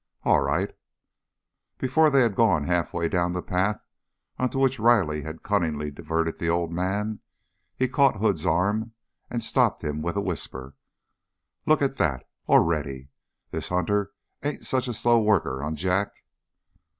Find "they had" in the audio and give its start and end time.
2.09-2.33